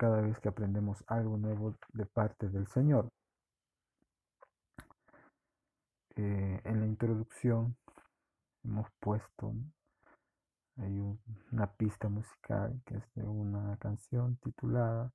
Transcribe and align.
cada 0.00 0.22
vez 0.22 0.40
que 0.40 0.48
aprendemos 0.48 1.04
algo 1.08 1.36
nuevo 1.36 1.76
de 1.92 2.06
parte 2.06 2.48
del 2.48 2.66
Señor. 2.68 3.10
Eh, 6.16 6.60
en 6.64 6.80
la 6.80 6.86
introducción 6.86 7.76
hemos 8.64 8.90
puesto 8.98 9.52
hay 10.78 10.98
una 11.52 11.66
pista 11.74 12.08
musical 12.08 12.80
que 12.86 12.96
es 12.96 13.04
de 13.14 13.24
una 13.24 13.76
canción 13.76 14.36
titulada 14.36 15.12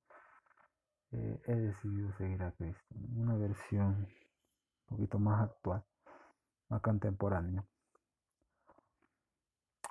eh, 1.10 1.40
He 1.46 1.54
decidido 1.56 2.12
seguir 2.12 2.40
a 2.44 2.52
Cristo, 2.52 2.94
una 3.16 3.34
versión 3.34 4.06
un 4.06 4.86
poquito 4.86 5.18
más 5.18 5.50
actual, 5.50 5.82
más 6.68 6.80
contemporánea. 6.80 7.64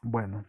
Bueno, 0.03 0.45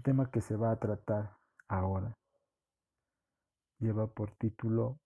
el 0.00 0.02
tema 0.02 0.30
que 0.30 0.40
se 0.40 0.56
va 0.56 0.70
a 0.70 0.78
tratar 0.78 1.36
ahora 1.68 2.16
lleva 3.80 4.06
por 4.06 4.34
título 4.36 4.98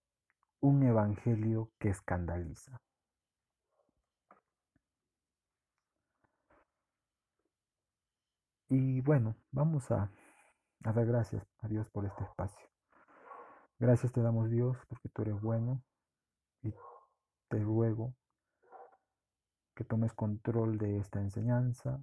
Un 0.60 0.84
evangelio 0.84 1.72
que 1.80 1.88
escandaliza. 1.88 2.80
Y 8.68 9.00
bueno, 9.00 9.34
vamos 9.50 9.90
a, 9.90 10.12
dar 10.78 11.04
gracias 11.04 11.44
a 11.58 11.66
Dios 11.66 11.88
por 11.90 12.04
este 12.06 12.22
espacio. 12.22 12.68
Gracias 13.80 14.12
te 14.12 14.22
damos 14.22 14.48
Dios 14.48 14.76
porque 14.88 15.08
tú 15.08 15.22
eres 15.22 15.40
bueno 15.40 15.82
y 16.62 16.72
te 17.48 17.58
ruego 17.58 18.14
que 19.74 19.82
tomes 19.82 20.12
control 20.12 20.78
de 20.78 20.98
esta 20.98 21.20
enseñanza 21.20 22.00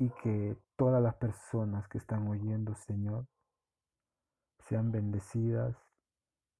y 0.00 0.08
que 0.22 0.56
todas 0.76 1.02
las 1.02 1.14
personas 1.16 1.86
que 1.88 1.98
están 1.98 2.26
oyendo, 2.26 2.74
Señor, 2.74 3.26
sean 4.58 4.90
bendecidas, 4.90 5.76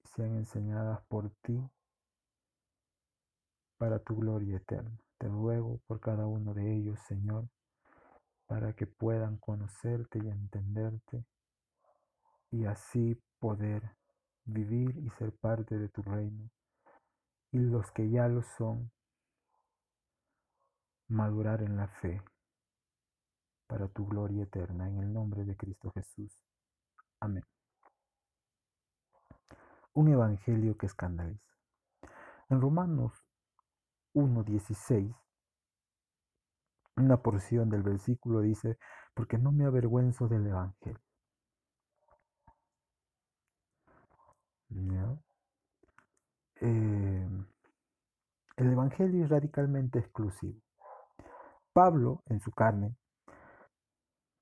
sean 0.04 0.36
enseñadas 0.36 1.00
por 1.08 1.30
ti 1.40 1.58
para 3.78 3.98
tu 3.98 4.14
gloria 4.16 4.58
eterna. 4.58 5.00
Te 5.16 5.26
ruego 5.28 5.80
por 5.86 6.00
cada 6.00 6.26
uno 6.26 6.52
de 6.52 6.70
ellos, 6.70 7.00
Señor, 7.08 7.48
para 8.46 8.74
que 8.74 8.86
puedan 8.86 9.38
conocerte 9.38 10.18
y 10.22 10.28
entenderte 10.28 11.24
y 12.50 12.66
así 12.66 13.18
poder 13.38 13.96
vivir 14.44 14.98
y 14.98 15.08
ser 15.18 15.34
parte 15.34 15.78
de 15.78 15.88
tu 15.88 16.02
reino. 16.02 16.50
Y 17.52 17.58
los 17.58 17.90
que 17.90 18.10
ya 18.10 18.28
lo 18.28 18.42
son, 18.42 18.92
madurar 21.08 21.62
en 21.62 21.78
la 21.78 21.88
fe 21.88 22.22
para 23.70 23.86
tu 23.86 24.04
gloria 24.04 24.42
eterna, 24.42 24.88
en 24.88 24.98
el 24.98 25.12
nombre 25.12 25.44
de 25.44 25.56
Cristo 25.56 25.92
Jesús. 25.92 26.36
Amén. 27.20 27.44
Un 29.94 30.08
evangelio 30.08 30.76
que 30.76 30.86
escandaliza. 30.86 31.54
En 32.48 32.60
Romanos 32.60 33.12
1.16, 34.14 35.14
una 36.96 37.22
porción 37.22 37.70
del 37.70 37.84
versículo 37.84 38.40
dice, 38.40 38.76
porque 39.14 39.38
no 39.38 39.52
me 39.52 39.64
avergüenzo 39.64 40.26
del 40.26 40.48
Evangelio. 40.48 41.00
Em, 46.56 47.46
el 48.56 48.72
Evangelio 48.72 49.24
es 49.24 49.30
radicalmente 49.30 50.00
exclusivo. 50.00 50.60
Pablo, 51.72 52.22
en 52.26 52.40
su 52.40 52.50
carne, 52.50 52.96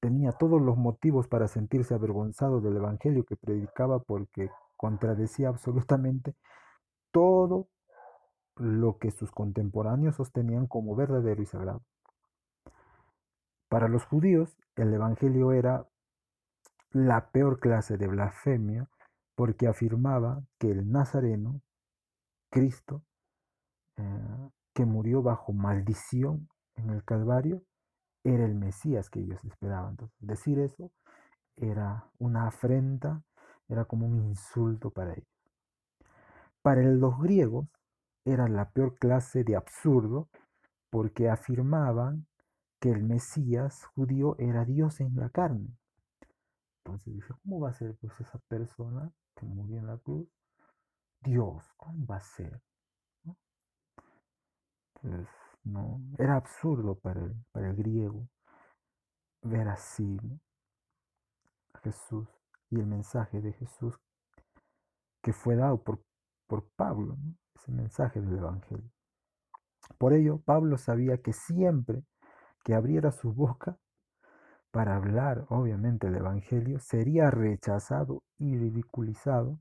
tenía 0.01 0.33
todos 0.33 0.61
los 0.61 0.77
motivos 0.77 1.29
para 1.29 1.49
sentirse 1.49 1.95
avergonzado 1.95 2.61
del 2.61 2.77
Evangelio 2.77 3.25
que 3.25 3.37
predicaba 3.37 3.99
porque 3.99 4.51
contradecía 4.77 5.49
absolutamente 5.49 6.35
todo 7.11 7.69
lo 8.57 8.99
que 8.99 9.11
sus 9.11 9.31
contemporáneos 9.31 10.17
sostenían 10.17 10.67
como 10.67 10.95
verdadero 10.95 11.43
y 11.43 11.47
sagrado. 11.47 11.83
Para 13.69 13.89
los 13.89 14.05
judíos, 14.05 14.57
el 14.77 14.93
Evangelio 14.95 15.53
era 15.53 15.87
la 16.91 17.31
peor 17.31 17.61
clase 17.61 17.99
de 17.99 18.07
blasfemia 18.07 18.89
porque 19.35 19.69
afirmaba 19.69 20.43
que 20.59 20.71
el 20.71 20.91
Nazareno, 20.91 21.61
Cristo, 22.51 23.03
eh, 23.97 24.51
que 24.73 24.85
murió 24.85 25.23
bajo 25.23 25.53
maldición 25.53 26.49
en 26.77 26.91
el 26.91 27.05
Calvario, 27.05 27.63
era 28.25 28.45
el 28.45 28.55
Mesías 28.55 29.11
que 29.11 29.21
ellos 29.21 29.43
esperaban. 29.45 29.97
decir 30.19 30.59
eso 30.59 30.91
era 31.57 32.09
una 32.19 32.47
afrenta, 32.47 33.23
era 33.69 33.85
como 33.85 34.07
un 34.07 34.19
insulto 34.29 34.91
para 34.91 35.13
ellos. 35.13 35.29
Para 36.63 36.83
los 36.83 37.19
griegos, 37.19 37.69
era 38.25 38.49
la 38.49 38.71
peor 38.71 38.99
clase 38.99 39.45
de 39.45 39.57
absurdo 39.57 40.29
porque 40.91 41.29
afirmaban 41.29 42.27
que 42.81 42.91
el 42.91 43.03
Mesías 43.03 43.85
judío 43.95 44.37
era 44.39 44.65
Dios 44.65 45.01
en 45.01 45.17
la 45.17 45.31
carne. 45.31 45.69
Entonces 46.85 47.15
dice, 47.15 47.35
¿cómo 47.43 47.61
va 47.61 47.71
a 47.71 47.73
ser 47.75 47.95
pues 47.97 48.13
esa 48.21 48.39
persona 48.49 49.11
que 49.35 49.47
murió 49.47 49.79
en 49.79 49.87
la 49.87 49.99
cruz? 49.99 50.29
Dios, 51.21 51.65
¿cómo 51.77 52.07
va 52.07 52.17
a 52.17 52.21
ser? 52.21 52.61
Pues 55.01 55.27
era 56.19 56.37
absurdo 56.37 56.95
para 56.97 57.21
el, 57.21 57.35
para 57.53 57.71
el 57.71 57.77
griego 57.77 58.29
ver 59.43 59.69
así 59.69 60.19
a 61.75 61.79
Jesús 61.81 62.29
y 62.71 62.81
el 62.81 62.87
mensaje 62.87 63.41
de 63.41 63.53
Jesús 63.53 63.99
que 65.23 65.33
fue 65.33 65.57
dado 65.57 65.83
por, 65.83 66.01
por 66.47 66.69
Pablo. 66.77 67.17
ese 67.55 67.73
mensaje 67.73 68.21
del 68.21 68.39
Evangelio. 68.39 68.91
Por 69.99 70.13
ello, 70.13 70.41
Pablo 70.45 70.79
sabía 70.79 71.19
que 71.19 71.33
siempre 71.33 72.05
que 72.65 72.75
abriera 72.75 73.11
su 73.11 73.33
boca 73.33 73.79
para 74.71 74.97
hablar, 74.97 75.47
obviamente, 75.49 76.09
el 76.09 76.17
Evangelio, 76.17 76.79
sería 76.79 77.31
rechazado 77.31 78.23
y 78.39 78.57
ridiculizado 78.57 79.59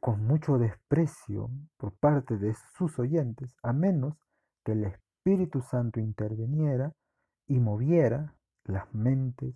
con, 0.00 0.26
mucho 0.26 0.58
desprecio 0.58 1.50
por 1.76 1.92
parte 1.94 2.36
de 2.36 2.54
sus 2.76 2.98
oyentes, 2.98 3.50
a 3.62 3.72
menos 3.72 4.16
que 4.64 4.72
el 4.72 4.84
Espíritu 4.84 5.60
Santo 5.62 6.00
interviniera 6.00 6.92
y 7.46 7.58
moviera 7.58 8.34
las 8.64 8.92
mentes 8.94 9.54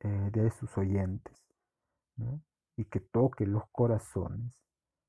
eh, 0.00 0.30
de 0.32 0.50
sus 0.50 0.76
oyentes 0.76 1.36
y 2.76 2.84
que 2.84 3.00
toque 3.00 3.46
los 3.46 3.64
corazones 3.72 4.52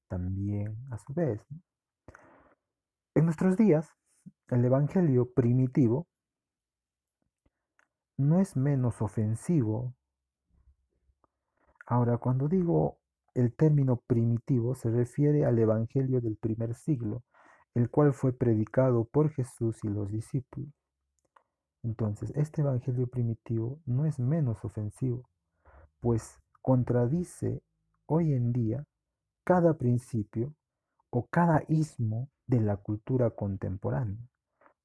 también 0.08 0.78
a 0.92 0.98
su 0.98 1.14
vez. 1.14 1.42
En 3.16 3.26
nuestros 3.26 3.58
días, 3.58 3.90
el 4.48 4.64
Evangelio 4.64 5.32
primitivo 5.34 6.08
no 8.18 8.40
es 8.40 8.56
menos 8.56 9.02
ofensivo. 9.02 9.94
Ahora, 11.86 12.18
cuando 12.18 12.48
digo 12.48 13.01
el 13.34 13.54
término 13.54 13.98
primitivo, 14.08 14.76
se 14.76 14.90
refiere 14.90 15.46
al 15.46 15.58
Evangelio 15.60 16.22
del 16.22 16.38
primer 16.38 16.76
siglo, 16.76 17.24
el 17.74 17.90
cual 17.90 18.14
fue 18.14 18.34
predicado 18.34 19.06
por 19.06 19.30
Jesús 19.30 19.78
y 19.84 19.88
los 19.88 20.12
discípulos. 20.12 20.70
Entonces, 21.84 22.32
este 22.36 22.62
Evangelio 22.62 23.08
primitivo 23.08 23.80
no 23.86 24.06
es 24.06 24.20
menos 24.20 24.64
ofensivo, 24.64 25.30
pues 26.00 26.40
contradice 26.62 27.62
hoy 28.06 28.34
en 28.34 28.52
día 28.52 28.86
cada 29.44 29.78
principio 29.78 30.54
o 31.10 31.28
cada 31.28 31.64
ismo 31.68 32.30
de 32.48 32.60
la 32.60 32.78
cultura 32.78 33.32
contemporánea. 33.32 34.20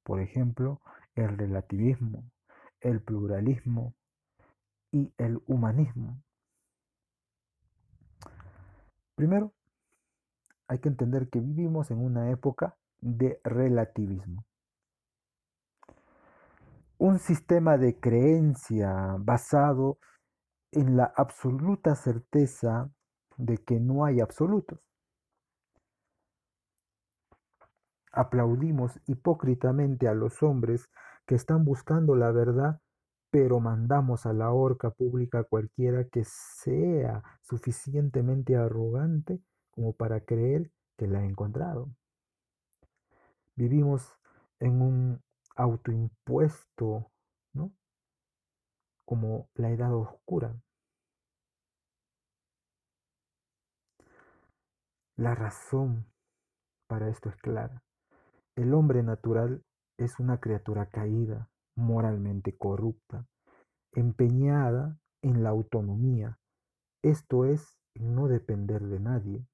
Por 0.03 0.21
ejemplo, 0.21 0.81
el 1.15 1.37
relativismo, 1.37 2.23
el 2.81 3.01
pluralismo 3.01 3.93
y 4.91 5.13
el 5.17 5.41
humanismo. 5.47 6.21
Primero, 9.17 9.51
hay 10.67 10.77
que 10.77 10.89
entender 10.89 11.27
que 11.27 11.39
vivimos 11.39 11.89
en 11.89 11.97
una 11.97 12.29
época 12.29 12.77
de 12.99 13.41
relativismo. 13.43 14.45
Un 16.99 17.17
sistema 17.17 17.79
de 17.79 17.99
creencia 17.99 19.15
basado 19.17 19.97
en 20.71 20.97
la 20.97 21.11
absoluta 21.15 21.95
certeza 21.95 22.91
de 23.37 23.57
que 23.57 23.79
no 23.79 24.05
hay 24.05 24.19
absolutos. 24.19 24.79
Aplaudimos 28.11 28.99
hipócritamente 29.07 30.07
a 30.07 30.13
los 30.13 30.43
hombres 30.43 30.91
que 31.25 31.33
están 31.33 31.65
buscando 31.65 32.15
la 32.15 32.31
verdad, 32.31 32.81
pero 33.29 33.59
mandamos 33.59 34.25
a 34.25 34.33
la 34.33 34.51
horca 34.51 34.91
pública 34.91 35.43
cualquiera 35.43 36.05
que 36.05 36.23
sea 36.25 37.23
suficientemente 37.41 38.55
arrogante 38.55 39.41
como 39.71 39.93
para 39.93 40.21
creer 40.21 40.71
que 40.97 41.07
la 41.07 41.19
ha 41.19 41.25
encontrado. 41.25 41.89
Vivimos 43.55 44.17
en 44.59 44.81
un 44.81 45.21
autoimpuesto, 45.55 47.11
¿no? 47.53 47.71
Como 49.05 49.49
la 49.55 49.71
edad 49.71 49.93
oscura. 49.93 50.55
La 55.15 55.33
razón 55.33 56.05
para 56.87 57.09
esto 57.09 57.29
es 57.29 57.35
clara. 57.37 57.83
El 58.55 58.73
hombre 58.73 59.03
natural 59.03 59.63
es 59.97 60.19
una 60.19 60.39
criatura 60.39 60.89
caída, 60.89 61.49
moralmente 61.77 62.57
corrupta, 62.57 63.25
empeñada 63.93 64.99
en 65.21 65.43
la 65.43 65.49
autonomía, 65.49 66.39
esto 67.01 67.45
es, 67.45 67.79
no 67.93 68.27
depender 68.27 68.83
de 68.83 68.99
nadie. 68.99 69.47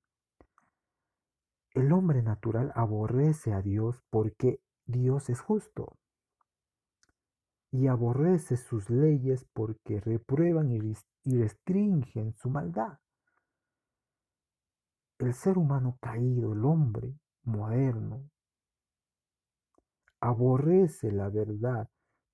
El 1.72 1.92
hombre 1.92 2.22
natural 2.22 2.72
aborrece 2.75 3.54
a 3.54 3.62
Dios 3.62 4.02
porque 4.10 4.62
Dios 4.86 5.30
es 5.30 5.42
justo 5.42 5.98
y 7.72 7.88
aborrece 7.88 8.58
sus 8.58 8.90
leyes 8.90 9.46
porque 9.54 10.00
reprueban 10.00 10.72
y 10.72 11.38
restringen 11.38 12.34
su 12.34 12.50
maldad. 12.50 13.00
El 15.18 15.34
ser 15.34 15.58
humano 15.58 15.98
caído, 16.02 16.54
el 16.54 16.64
hombre 16.66 17.18
moderno, 17.44 18.30
aborrece 20.19 21.12
la 21.12 21.30
verdad 21.30 21.90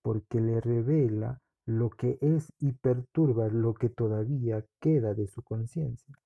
porque 0.10 0.42
le 0.42 0.60
revela 0.60 1.40
lo 1.68 1.92
que 1.92 2.18
es 2.22 2.52
y 2.58 2.72
perturba 2.72 3.48
lo 3.48 3.76
que 3.76 3.90
todavía 3.90 4.66
queda 4.80 5.14
de 5.14 5.28
su 5.28 5.44
conciencia. 5.44 6.18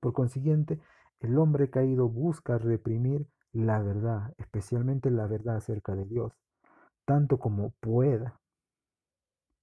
Por 0.00 0.12
consiguiente, 0.12 0.80
el 1.20 1.38
hombre 1.38 1.70
caído 1.70 2.08
busca 2.08 2.58
reprimir 2.58 3.28
la 3.52 3.80
verdad, 3.80 4.34
especialmente 4.38 5.12
la 5.12 5.28
verdad 5.28 5.54
acerca 5.54 5.94
de 5.94 6.04
Dios, 6.04 6.32
tanto 7.04 7.38
como 7.38 7.70
pueda. 7.78 8.40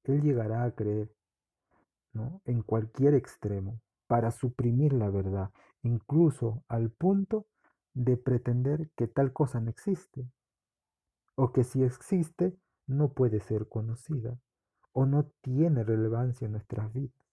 Él 0.05 0.21
llegará 0.21 0.63
a 0.63 0.71
creer 0.71 1.13
¿no? 2.13 2.41
en 2.45 2.61
cualquier 2.61 3.13
extremo 3.13 3.81
para 4.07 4.31
suprimir 4.31 4.93
la 4.93 5.09
verdad, 5.09 5.51
incluso 5.83 6.63
al 6.69 6.91
punto 6.91 7.45
de 7.93 8.15
pretender 8.15 8.89
que 8.95 9.07
tal 9.07 9.33
cosa 9.33 9.59
no 9.59 9.69
existe, 9.69 10.25
o 11.35 11.51
que 11.51 11.65
si 11.65 11.83
existe 11.83 12.57
no 12.87 13.13
puede 13.13 13.39
ser 13.39 13.67
conocida, 13.67 14.37
o 14.91 15.05
no 15.05 15.25
tiene 15.41 15.83
relevancia 15.83 16.45
en 16.45 16.53
nuestras 16.53 16.91
vidas. 16.93 17.25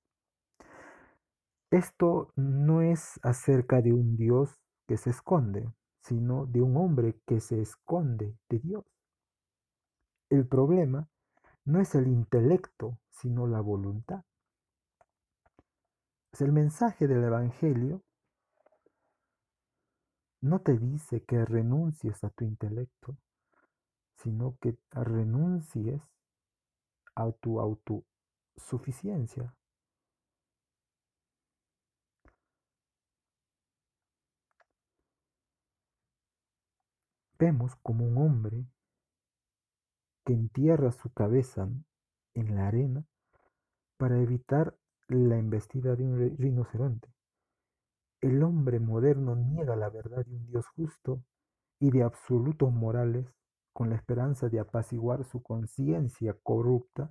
Esto 1.70 2.32
no 2.36 2.82
es 2.82 3.18
acerca 3.22 3.80
de 3.80 3.92
un 3.92 4.16
Dios 4.16 4.60
que 4.86 4.96
se 4.96 5.10
esconde, 5.10 5.72
sino 6.02 6.46
de 6.46 6.60
un 6.60 6.76
hombre 6.76 7.18
que 7.26 7.40
se 7.40 7.60
esconde 7.60 8.36
de 8.48 8.58
Dios. 8.58 8.84
El 10.28 10.46
problema 10.46 11.08
no 11.64 11.80
es 11.80 11.94
el 11.94 12.08
intelecto, 12.08 12.98
sino 13.10 13.46
la 13.46 13.60
voluntad. 13.60 14.24
El 16.38 16.52
mensaje 16.52 17.06
del 17.06 17.22
Evangelio 17.24 18.02
no 20.40 20.60
te 20.60 20.76
dice 20.76 21.22
que 21.24 21.44
renuncies 21.44 22.24
a 22.24 22.30
tu 22.30 22.44
intelecto, 22.44 23.16
sino 24.16 24.56
que 24.60 24.76
renuncies 24.90 26.00
a 27.14 27.30
tu 27.32 27.60
autosuficiencia. 27.60 29.54
Vemos 37.38 37.74
como 37.82 38.06
un 38.06 38.18
hombre 38.18 38.66
que 40.24 40.32
entierra 40.32 40.92
su 40.92 41.12
cabeza 41.12 41.68
en 42.34 42.54
la 42.54 42.68
arena 42.68 43.04
para 43.96 44.20
evitar 44.20 44.76
la 45.08 45.36
embestida 45.36 45.96
de 45.96 46.04
un 46.04 46.36
rinoceronte. 46.38 47.12
El 48.20 48.42
hombre 48.44 48.78
moderno 48.78 49.34
niega 49.34 49.74
la 49.74 49.90
verdad 49.90 50.24
de 50.24 50.36
un 50.36 50.46
Dios 50.46 50.68
justo 50.68 51.24
y 51.80 51.90
de 51.90 52.04
absolutos 52.04 52.72
morales 52.72 53.26
con 53.72 53.90
la 53.90 53.96
esperanza 53.96 54.48
de 54.48 54.60
apaciguar 54.60 55.24
su 55.24 55.42
conciencia 55.42 56.36
corrupta 56.42 57.10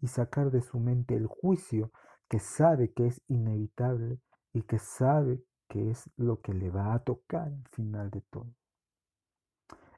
y 0.00 0.08
sacar 0.08 0.50
de 0.50 0.62
su 0.62 0.78
mente 0.78 1.14
el 1.14 1.26
juicio 1.26 1.90
que 2.28 2.38
sabe 2.38 2.92
que 2.92 3.06
es 3.06 3.22
inevitable 3.28 4.18
y 4.52 4.62
que 4.62 4.78
sabe 4.78 5.42
que 5.68 5.90
es 5.90 6.10
lo 6.16 6.40
que 6.40 6.52
le 6.52 6.70
va 6.70 6.94
a 6.94 6.98
tocar 6.98 7.48
al 7.48 7.68
final 7.70 8.10
de 8.10 8.20
todo. 8.30 8.52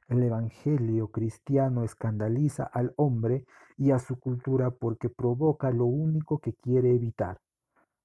El 0.07 0.21
Evangelio 0.21 1.09
cristiano 1.09 1.83
escandaliza 1.83 2.63
al 2.63 2.93
hombre 2.95 3.45
y 3.75 3.91
a 3.91 3.99
su 3.99 4.19
cultura 4.19 4.71
porque 4.71 5.09
provoca 5.09 5.71
lo 5.71 5.85
único 5.85 6.39
que 6.39 6.53
quiere 6.53 6.93
evitar, 6.93 7.41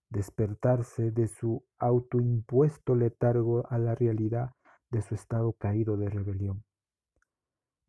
despertarse 0.09 1.11
de 1.11 1.29
su 1.29 1.63
autoimpuesto 1.79 2.95
letargo 2.95 3.67
a 3.69 3.79
la 3.79 3.95
realidad 3.95 4.51
de 4.91 5.03
su 5.03 5.15
estado 5.15 5.53
caído 5.53 5.97
de 5.97 6.09
rebelión. 6.09 6.65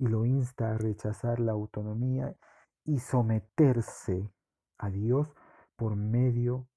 Y 0.01 0.07
lo 0.07 0.25
insta 0.25 0.71
a 0.71 0.77
rechazar 0.79 1.39
la 1.39 1.51
autonomía 1.51 2.35
y 2.85 2.97
someterse 2.97 4.31
a 4.79 4.89
Dios 4.89 5.31
por 5.75 5.95
medio 5.95 6.67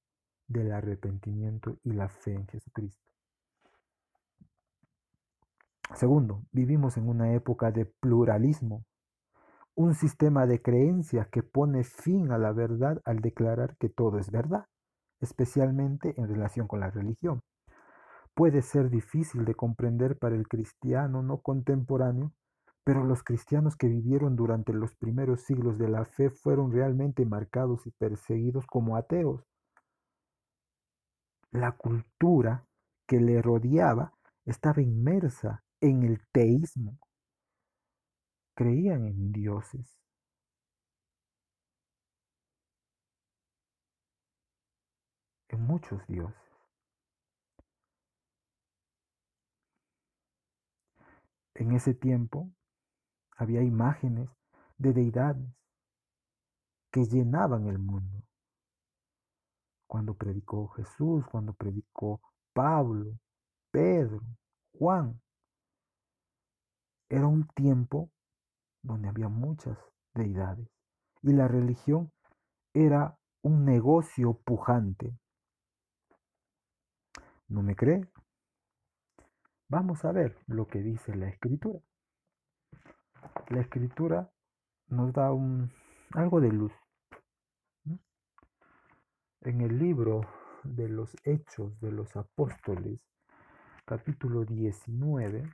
del 0.46 0.70
arrepentimiento 0.72 1.78
y 1.84 1.92
la 1.92 2.10
fe 2.10 2.34
en 2.34 2.46
Jesucristo. 2.46 3.02
Segundo, 5.94 6.42
vivimos 6.52 6.98
en 6.98 7.08
una 7.08 7.32
época 7.32 7.70
de 7.70 7.86
pluralismo, 7.86 8.84
un 9.74 9.94
sistema 9.94 10.46
de 10.46 10.60
creencias 10.60 11.26
que 11.28 11.42
pone 11.42 11.82
fin 11.82 12.30
a 12.30 12.36
la 12.36 12.52
verdad 12.52 13.00
al 13.06 13.20
declarar 13.20 13.78
que 13.78 13.88
todo 13.88 14.18
es 14.18 14.30
verdad, 14.30 14.66
especialmente 15.22 16.12
en 16.20 16.28
relación 16.28 16.68
con 16.68 16.80
la 16.80 16.90
religión. 16.90 17.40
Puede 18.34 18.60
ser 18.60 18.90
difícil 18.90 19.46
de 19.46 19.54
comprender 19.54 20.18
para 20.18 20.36
el 20.36 20.46
cristiano 20.46 21.22
no 21.22 21.40
contemporáneo, 21.40 22.34
pero 22.84 23.02
los 23.02 23.22
cristianos 23.22 23.76
que 23.76 23.88
vivieron 23.88 24.36
durante 24.36 24.74
los 24.74 24.94
primeros 24.94 25.40
siglos 25.40 25.78
de 25.78 25.88
la 25.88 26.04
fe 26.04 26.28
fueron 26.28 26.70
realmente 26.70 27.24
marcados 27.24 27.86
y 27.86 27.90
perseguidos 27.90 28.66
como 28.66 28.96
ateos. 28.96 29.42
La 31.50 31.72
cultura 31.72 32.66
que 33.06 33.20
le 33.20 33.40
rodeaba 33.40 34.12
estaba 34.44 34.82
inmersa 34.82 35.64
en 35.80 36.02
el 36.02 36.20
teísmo. 36.30 36.98
Creían 38.54 39.06
en 39.06 39.32
dioses. 39.32 39.98
En 45.48 45.62
muchos 45.62 46.06
dioses. 46.06 46.34
En 51.54 51.72
ese 51.72 51.94
tiempo 51.94 52.50
había 53.36 53.62
imágenes 53.62 54.28
de 54.78 54.92
deidades 54.92 55.48
que 56.90 57.04
llenaban 57.04 57.66
el 57.66 57.78
mundo. 57.78 58.22
Cuando 59.86 60.14
predicó 60.14 60.68
Jesús, 60.68 61.24
cuando 61.30 61.52
predicó 61.52 62.20
Pablo, 62.52 63.18
Pedro, 63.70 64.22
Juan, 64.78 65.20
era 67.08 67.26
un 67.26 67.46
tiempo 67.48 68.10
donde 68.82 69.08
había 69.08 69.28
muchas 69.28 69.78
deidades 70.14 70.68
y 71.22 71.32
la 71.32 71.48
religión 71.48 72.12
era 72.72 73.16
un 73.42 73.64
negocio 73.64 74.34
pujante. 74.44 75.16
¿No 77.48 77.62
me 77.62 77.76
cree? 77.76 78.08
Vamos 79.68 80.04
a 80.04 80.12
ver 80.12 80.38
lo 80.46 80.66
que 80.66 80.80
dice 80.80 81.14
la 81.14 81.28
escritura. 81.28 81.80
La 83.48 83.60
escritura 83.60 84.30
nos 84.88 85.12
da 85.12 85.32
un, 85.32 85.72
algo 86.12 86.40
de 86.40 86.52
luz. 86.52 86.72
En 89.42 89.60
el 89.60 89.78
libro 89.78 90.22
de 90.62 90.88
los 90.88 91.14
Hechos 91.24 91.78
de 91.80 91.92
los 91.92 92.16
Apóstoles, 92.16 93.04
capítulo 93.84 94.44
19, 94.44 95.52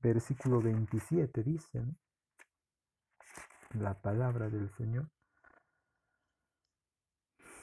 versículo 0.00 0.60
27 0.60 1.42
dice, 1.44 1.84
la 3.74 3.94
palabra 4.00 4.48
del 4.48 4.70
Señor, 4.70 5.08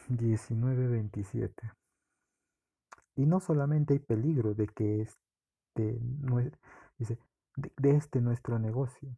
19, 0.09 0.87
27. 0.87 1.71
Y 3.15 3.25
no 3.25 3.39
solamente 3.39 3.93
hay 3.93 3.99
peligro 3.99 4.53
de 4.53 4.67
que 4.67 5.01
este, 5.01 5.99
no 6.01 6.41
dice, 6.97 7.17
de, 7.55 7.95
este 7.95 8.21
nuestro 8.21 8.59
negocio 8.59 9.15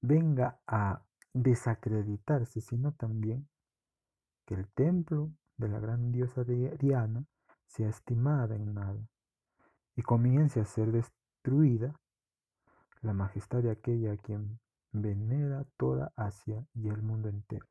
venga 0.00 0.60
a 0.66 1.02
desacreditarse, 1.32 2.60
sino 2.60 2.92
también 2.92 3.48
que 4.46 4.54
el 4.54 4.68
templo 4.68 5.30
de 5.56 5.68
la 5.68 5.80
gran 5.80 6.12
diosa 6.12 6.44
Diana 6.44 7.24
sea 7.66 7.88
estimada 7.88 8.54
en 8.54 8.74
nada 8.74 9.00
y 9.96 10.02
comience 10.02 10.60
a 10.60 10.64
ser 10.64 10.92
destruida 10.92 11.94
la 13.02 13.12
majestad 13.12 13.62
de 13.62 13.70
aquella 13.70 14.12
a 14.12 14.16
quien 14.16 14.60
venera 14.92 15.64
toda 15.76 16.12
Asia 16.16 16.64
y 16.74 16.88
el 16.88 17.02
mundo 17.02 17.28
entero. 17.28 17.66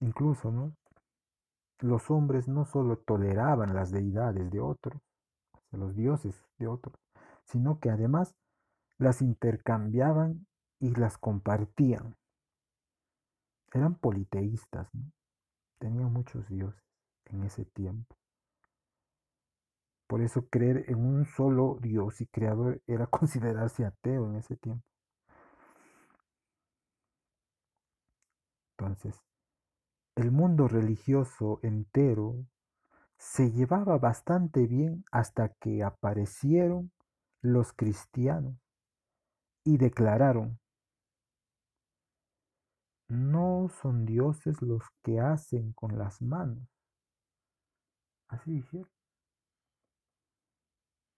Incluso, 0.00 0.50
¿no? 0.50 0.76
Los 1.80 2.10
hombres 2.10 2.48
no 2.48 2.64
solo 2.64 2.96
toleraban 2.98 3.74
las 3.74 3.90
deidades 3.90 4.50
de 4.50 4.60
otros, 4.60 5.00
los 5.70 5.94
dioses 5.94 6.42
de 6.58 6.66
otros, 6.66 6.98
sino 7.44 7.78
que 7.80 7.90
además 7.90 8.34
las 8.98 9.20
intercambiaban 9.20 10.46
y 10.80 10.94
las 10.94 11.18
compartían. 11.18 12.16
Eran 13.72 13.96
politeístas, 13.96 14.88
¿no? 14.94 15.12
tenían 15.78 16.12
muchos 16.12 16.48
dioses 16.48 16.82
en 17.26 17.44
ese 17.44 17.64
tiempo. 17.66 18.16
Por 20.06 20.22
eso 20.22 20.46
creer 20.48 20.84
en 20.88 20.98
un 20.98 21.26
solo 21.26 21.78
Dios 21.80 22.20
y 22.20 22.26
creador 22.26 22.80
era 22.86 23.06
considerarse 23.08 23.84
ateo 23.84 24.30
en 24.30 24.36
ese 24.36 24.56
tiempo. 24.56 24.84
Entonces, 28.78 29.20
el 30.16 30.32
mundo 30.32 30.66
religioso 30.66 31.60
entero 31.62 32.46
se 33.18 33.52
llevaba 33.52 33.98
bastante 33.98 34.66
bien 34.66 35.04
hasta 35.12 35.50
que 35.50 35.82
aparecieron 35.82 36.90
los 37.42 37.74
cristianos 37.74 38.56
y 39.62 39.76
declararon, 39.76 40.58
no 43.08 43.68
son 43.68 44.06
dioses 44.06 44.62
los 44.62 44.82
que 45.02 45.20
hacen 45.20 45.72
con 45.72 45.98
las 45.98 46.22
manos. 46.22 46.66
Así 48.28 48.52
dijeron. 48.52 48.90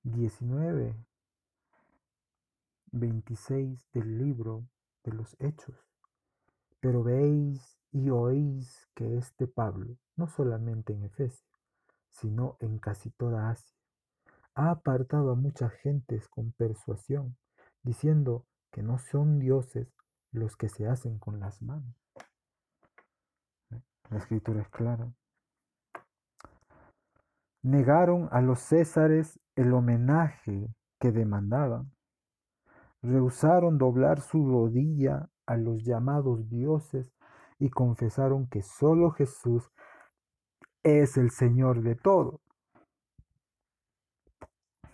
19, 0.02 0.96
26 2.92 3.90
del 3.92 4.18
libro 4.18 4.66
de 5.04 5.12
los 5.12 5.36
Hechos. 5.38 5.76
Pero 6.80 7.02
veis 7.02 7.77
y 7.92 8.10
oís 8.10 8.88
que 8.94 9.16
este 9.16 9.46
Pablo, 9.46 9.96
no 10.16 10.26
solamente 10.26 10.92
en 10.92 11.04
Efesio, 11.04 11.48
sino 12.10 12.56
en 12.60 12.78
casi 12.78 13.10
toda 13.10 13.50
Asia, 13.50 13.76
ha 14.54 14.70
apartado 14.70 15.32
a 15.32 15.36
muchas 15.36 15.72
gentes 15.72 16.28
con 16.28 16.52
persuasión, 16.52 17.36
diciendo 17.82 18.44
que 18.72 18.82
no 18.82 18.98
son 18.98 19.38
dioses 19.38 19.94
los 20.32 20.56
que 20.56 20.68
se 20.68 20.86
hacen 20.86 21.18
con 21.18 21.40
las 21.40 21.62
manos. 21.62 21.94
La 24.10 24.18
escritura 24.18 24.62
es 24.62 24.68
clara. 24.68 25.12
Negaron 27.62 28.28
a 28.32 28.40
los 28.40 28.60
césares 28.60 29.38
el 29.54 29.72
homenaje 29.72 30.74
que 30.98 31.12
demandaban. 31.12 31.92
Rehusaron 33.02 33.78
doblar 33.78 34.20
su 34.20 34.48
rodilla 34.48 35.28
a 35.46 35.56
los 35.56 35.84
llamados 35.84 36.48
dioses 36.48 37.12
y 37.58 37.70
confesaron 37.70 38.46
que 38.48 38.62
solo 38.62 39.10
Jesús 39.10 39.70
es 40.82 41.16
el 41.16 41.30
Señor 41.30 41.82
de 41.82 41.96
todo. 41.96 42.40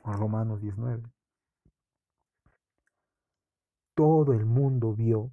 Romanos 0.05 0.61
19. 0.61 1.03
Todo 3.95 4.33
el 4.33 4.45
mundo 4.45 4.95
vio 4.95 5.31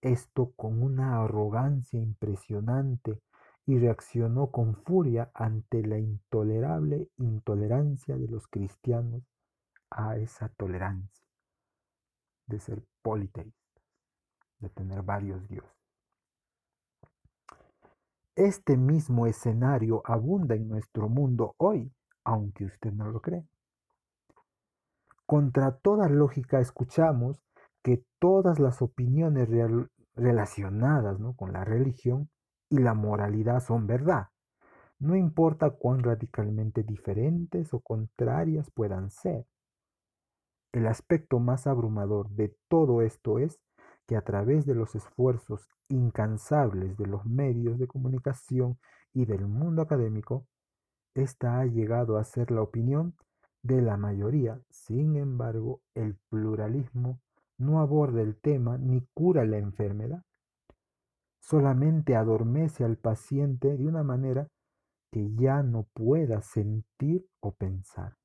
esto 0.00 0.52
con 0.54 0.82
una 0.82 1.22
arrogancia 1.22 1.98
impresionante 1.98 3.20
y 3.64 3.78
reaccionó 3.78 4.50
con 4.50 4.76
furia 4.76 5.30
ante 5.34 5.84
la 5.84 5.98
intolerable 5.98 7.08
intolerancia 7.16 8.16
de 8.16 8.28
los 8.28 8.46
cristianos 8.46 9.22
a 9.90 10.16
esa 10.16 10.48
tolerancia 10.50 11.26
de 12.46 12.60
ser 12.60 12.84
politeístas, 13.02 13.82
de 14.60 14.68
tener 14.68 15.02
varios 15.02 15.48
dioses. 15.48 15.75
Este 18.36 18.76
mismo 18.76 19.26
escenario 19.26 20.02
abunda 20.04 20.54
en 20.54 20.68
nuestro 20.68 21.08
mundo 21.08 21.54
hoy, 21.56 21.90
aunque 22.22 22.66
usted 22.66 22.92
no 22.92 23.08
lo 23.10 23.22
cree. 23.22 23.46
Contra 25.24 25.72
toda 25.72 26.10
lógica 26.10 26.60
escuchamos 26.60 27.42
que 27.82 28.04
todas 28.18 28.58
las 28.58 28.82
opiniones 28.82 29.48
relacionadas 30.14 31.16
con 31.34 31.54
la 31.54 31.64
religión 31.64 32.28
y 32.68 32.78
la 32.78 32.92
moralidad 32.92 33.60
son 33.60 33.86
verdad, 33.86 34.28
no 34.98 35.16
importa 35.16 35.70
cuán 35.70 36.02
radicalmente 36.02 36.82
diferentes 36.82 37.72
o 37.72 37.80
contrarias 37.80 38.70
puedan 38.70 39.10
ser. 39.10 39.46
El 40.72 40.88
aspecto 40.88 41.38
más 41.38 41.66
abrumador 41.66 42.28
de 42.28 42.54
todo 42.68 43.00
esto 43.00 43.38
es 43.38 43.58
que 44.06 44.16
a 44.16 44.22
través 44.22 44.66
de 44.66 44.74
los 44.74 44.94
esfuerzos 44.94 45.68
incansables 45.88 46.96
de 46.96 47.06
los 47.06 47.26
medios 47.26 47.78
de 47.78 47.86
comunicación 47.86 48.78
y 49.12 49.24
del 49.24 49.46
mundo 49.46 49.82
académico, 49.82 50.46
esta 51.14 51.58
ha 51.58 51.66
llegado 51.66 52.18
a 52.18 52.24
ser 52.24 52.50
la 52.50 52.62
opinión 52.62 53.16
de 53.62 53.82
la 53.82 53.96
mayoría. 53.96 54.60
Sin 54.70 55.16
embargo, 55.16 55.80
el 55.94 56.16
pluralismo 56.28 57.20
no 57.58 57.80
aborda 57.80 58.20
el 58.22 58.36
tema 58.36 58.78
ni 58.78 59.06
cura 59.14 59.44
la 59.44 59.58
enfermedad. 59.58 60.22
Solamente 61.40 62.16
adormece 62.16 62.84
al 62.84 62.96
paciente 62.96 63.76
de 63.76 63.86
una 63.86 64.02
manera 64.02 64.48
que 65.10 65.34
ya 65.34 65.62
no 65.62 65.84
pueda 65.94 66.42
sentir 66.42 67.26
o 67.40 67.52
pensar. 67.52 68.16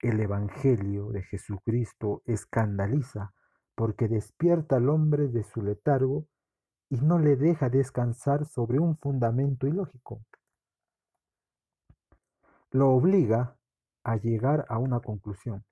El 0.00 0.20
Evangelio 0.20 1.10
de 1.10 1.22
Jesucristo 1.22 2.22
escandaliza 2.24 3.34
porque 3.74 4.08
despierta 4.08 4.76
al 4.76 4.88
hombre 4.88 5.28
de 5.28 5.44
su 5.44 5.62
letargo 5.62 6.26
y 6.90 6.96
no 6.96 7.18
le 7.18 7.36
deja 7.36 7.70
descansar 7.70 8.44
sobre 8.44 8.78
un 8.78 8.96
fundamento 8.98 9.66
ilógico. 9.66 10.22
Lo 12.70 12.90
obliga 12.90 13.56
a 14.04 14.16
llegar 14.16 14.66
a 14.68 14.78
una 14.78 15.00
conclusión. 15.00 15.64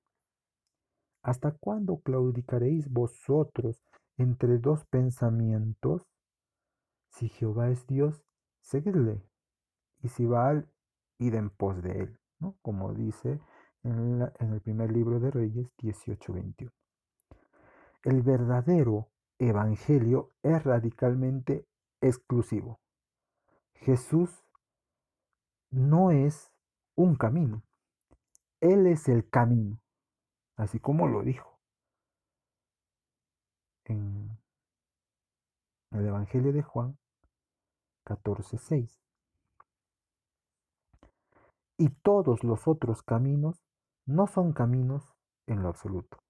¿Hasta 1.22 1.52
cuándo 1.52 2.00
claudicaréis 2.00 2.90
vosotros 2.90 3.82
entre 4.16 4.58
dos 4.58 4.86
pensamientos? 4.86 6.06
Si 7.10 7.28
Jehová 7.28 7.70
es 7.70 7.86
Dios, 7.86 8.22
seguidle, 8.62 9.22
y 10.02 10.08
si 10.08 10.24
Baal, 10.24 10.68
id 11.18 11.34
en 11.34 11.50
pos 11.50 11.82
de 11.82 12.00
él, 12.00 12.18
¿no? 12.38 12.56
como 12.62 12.94
dice 12.94 13.40
en, 13.82 14.22
en 14.38 14.52
el 14.52 14.60
primer 14.62 14.90
libro 14.90 15.20
de 15.20 15.30
Reyes 15.30 15.68
18:21. 15.76 16.70
El 18.02 18.22
verdadero 18.22 19.10
evangelio 19.38 20.32
es 20.42 20.62
radicalmente 20.64 21.66
exclusivo. 22.00 22.80
Jesús 23.74 24.44
no 25.70 26.10
es 26.10 26.52
un 26.96 27.16
camino. 27.16 27.62
Él 28.60 28.86
es 28.86 29.08
el 29.08 29.28
camino, 29.28 29.80
así 30.56 30.80
como 30.80 31.08
lo 31.08 31.22
dijo 31.22 31.50
en 33.90 34.38
el 35.90 36.06
Evangelio 36.06 36.52
de 36.52 36.62
Juan 36.62 36.98
14:6. 38.04 39.00
Y 41.76 41.88
todos 42.02 42.44
los 42.44 42.68
otros 42.68 43.02
caminos 43.02 43.64
no 44.06 44.26
son 44.26 44.52
caminos 44.52 45.16
en 45.46 45.62
lo 45.62 45.68
absoluto. 45.68 46.22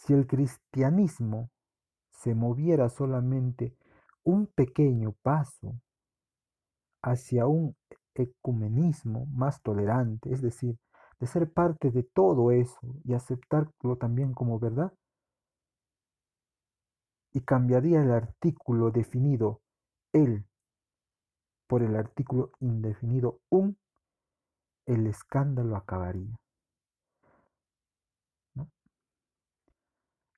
Si 0.00 0.14
el 0.14 0.26
cristianismo 0.26 1.50
se 2.10 2.34
moviera 2.34 2.88
solamente 2.88 3.76
un 4.24 4.46
pequeño 4.46 5.12
paso 5.20 5.78
hacia 7.02 7.46
un 7.46 7.76
ecumenismo 8.14 9.26
más 9.26 9.60
tolerante, 9.60 10.32
es 10.32 10.40
decir, 10.40 10.78
de 11.18 11.26
ser 11.26 11.52
parte 11.52 11.90
de 11.90 12.02
todo 12.02 12.50
eso 12.50 12.80
y 13.04 13.12
aceptarlo 13.12 13.96
también 13.98 14.32
como 14.32 14.58
verdad, 14.58 14.90
y 17.34 17.42
cambiaría 17.42 18.02
el 18.02 18.10
artículo 18.10 18.90
definido 18.90 19.60
el 20.14 20.46
por 21.66 21.82
el 21.82 21.94
artículo 21.94 22.52
indefinido 22.58 23.38
un, 23.50 23.76
el 24.86 25.06
escándalo 25.06 25.76
acabaría. 25.76 26.40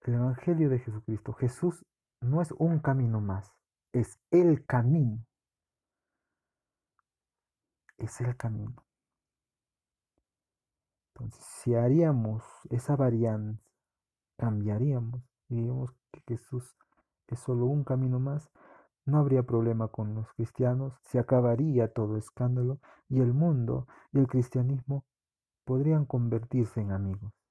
El 0.05 0.15
Evangelio 0.15 0.69
de 0.69 0.81
Jesucristo. 0.81 1.33
Jesús 1.33 1.85
no 2.21 2.43
es 2.43 2.53
un 2.53 2.81
camino 2.81 3.21
más, 3.21 3.53
es 3.93 4.19
el 4.31 4.67
camino. 4.67 5.25
Es 7.99 8.21
el 8.21 8.37
camino. 8.37 8.85
Entonces, 11.15 11.45
si 11.45 11.75
haríamos 11.75 12.43
esa 12.71 12.97
varianza, 12.97 13.63
cambiaríamos 14.39 15.23
y 15.49 15.57
diríamos 15.57 15.95
que 16.11 16.21
Jesús 16.27 16.77
es 17.29 17.39
solo 17.39 17.67
un 17.67 17.85
camino 17.85 18.19
más, 18.19 18.51
no 19.05 19.19
habría 19.19 19.45
problema 19.45 19.89
con 19.89 20.15
los 20.15 20.33
cristianos, 20.33 20.95
se 21.03 21.19
acabaría 21.19 21.93
todo 21.93 22.17
escándalo 22.17 22.81
y 23.09 23.21
el 23.21 23.33
mundo 23.33 23.87
y 24.13 24.19
el 24.19 24.27
cristianismo 24.27 25.05
podrían 25.65 26.07
convertirse 26.07 26.81
en 26.81 26.91
amigos. 26.91 27.42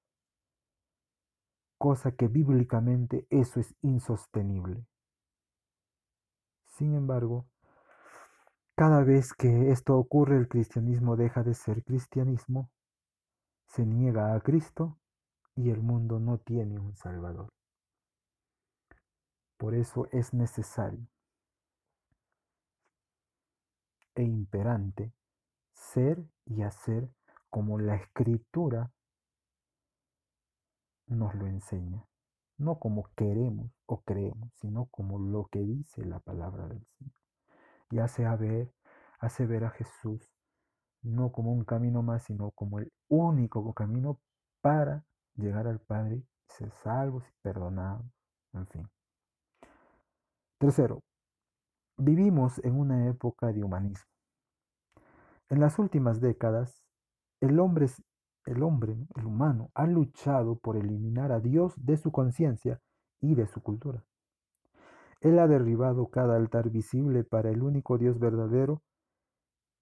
Cosa 1.81 2.11
que 2.11 2.27
bíblicamente 2.27 3.25
eso 3.31 3.59
es 3.59 3.73
insostenible. 3.81 4.85
Sin 6.67 6.93
embargo, 6.93 7.47
cada 8.75 9.03
vez 9.03 9.33
que 9.33 9.71
esto 9.71 9.97
ocurre 9.97 10.37
el 10.37 10.47
cristianismo 10.47 11.15
deja 11.15 11.41
de 11.41 11.55
ser 11.55 11.83
cristianismo, 11.83 12.69
se 13.65 13.83
niega 13.83 14.35
a 14.35 14.41
Cristo 14.41 14.99
y 15.55 15.71
el 15.71 15.81
mundo 15.81 16.19
no 16.19 16.37
tiene 16.37 16.77
un 16.77 16.95
Salvador. 16.95 17.51
Por 19.57 19.73
eso 19.73 20.07
es 20.11 20.35
necesario 20.35 21.07
e 24.13 24.21
imperante 24.21 25.15
ser 25.73 26.23
y 26.45 26.61
hacer 26.61 27.09
como 27.49 27.79
la 27.79 27.95
escritura 27.95 28.91
nos 31.11 31.35
lo 31.35 31.47
enseña. 31.47 32.07
No 32.57 32.79
como 32.79 33.09
queremos 33.15 33.71
o 33.85 34.01
creemos, 34.01 34.51
sino 34.55 34.85
como 34.85 35.19
lo 35.19 35.47
que 35.51 35.59
dice 35.59 36.05
la 36.05 36.19
palabra 36.19 36.67
del 36.67 36.85
Señor. 36.97 37.13
Y 37.91 37.99
hace 37.99 38.23
ver, 38.37 38.73
hace 39.19 39.45
ver 39.45 39.65
a 39.65 39.71
Jesús 39.71 40.31
no 41.01 41.31
como 41.31 41.51
un 41.51 41.65
camino 41.65 42.03
más, 42.03 42.23
sino 42.23 42.51
como 42.51 42.79
el 42.79 42.91
único 43.09 43.73
camino 43.73 44.19
para 44.61 45.03
llegar 45.35 45.67
al 45.67 45.79
Padre 45.79 46.17
y 46.17 46.25
ser 46.47 46.71
salvos 46.83 47.23
y 47.27 47.31
perdonados, 47.41 48.05
en 48.53 48.67
fin. 48.67 48.89
Tercero, 50.59 51.01
vivimos 51.97 52.59
en 52.63 52.79
una 52.79 53.07
época 53.07 53.47
de 53.47 53.63
humanismo. 53.63 54.05
En 55.49 55.59
las 55.59 55.79
últimas 55.79 56.21
décadas, 56.21 56.85
el 57.41 57.59
hombre, 57.59 57.87
el 58.45 58.63
hombre, 58.63 58.97
el 59.15 59.25
humano, 59.25 59.71
ha 59.73 59.85
luchado 59.85 60.55
por 60.55 60.77
eliminar 60.77 61.31
a 61.31 61.39
Dios 61.39 61.73
de 61.77 61.97
su 61.97 62.11
conciencia 62.11 62.81
y 63.19 63.35
de 63.35 63.47
su 63.47 63.61
cultura. 63.61 64.03
Él 65.21 65.37
ha 65.37 65.47
derribado 65.47 66.07
cada 66.07 66.35
altar 66.35 66.69
visible 66.69 67.23
para 67.23 67.51
el 67.51 67.61
único 67.61 67.97
Dios 67.97 68.19
verdadero 68.19 68.81